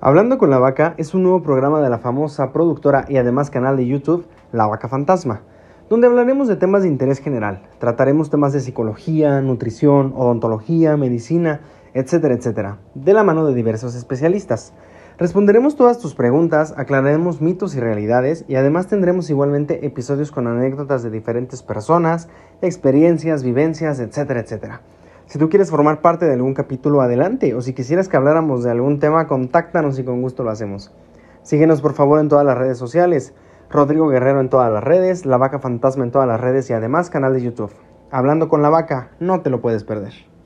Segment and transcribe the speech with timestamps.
[0.00, 3.76] Hablando con la Vaca es un nuevo programa de la famosa productora y además canal
[3.76, 5.40] de YouTube La Vaca Fantasma,
[5.90, 7.62] donde hablaremos de temas de interés general.
[7.80, 11.62] Trataremos temas de psicología, nutrición, odontología, medicina,
[11.94, 14.72] etcétera, etcétera, de la mano de diversos especialistas.
[15.18, 21.02] Responderemos todas tus preguntas, aclararemos mitos y realidades y además tendremos igualmente episodios con anécdotas
[21.02, 22.28] de diferentes personas,
[22.62, 24.80] experiencias, vivencias, etcétera, etcétera.
[25.28, 28.70] Si tú quieres formar parte de algún capítulo, adelante, o si quisieras que habláramos de
[28.70, 30.90] algún tema, contáctanos y con gusto lo hacemos.
[31.42, 33.34] Síguenos por favor en todas las redes sociales,
[33.68, 37.10] Rodrigo Guerrero en todas las redes, La Vaca Fantasma en todas las redes y además
[37.10, 37.72] canal de YouTube.
[38.10, 40.27] Hablando con la vaca, no te lo puedes perder.